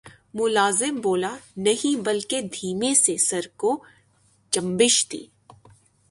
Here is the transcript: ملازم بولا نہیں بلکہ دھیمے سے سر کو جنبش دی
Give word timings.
ملازم 0.33 0.99
بولا 1.01 1.35
نہیں 1.57 1.99
بلکہ 2.01 2.41
دھیمے 2.53 2.93
سے 2.95 3.17
سر 3.17 3.47
کو 3.55 3.77
جنبش 4.53 5.05
دی 5.11 5.23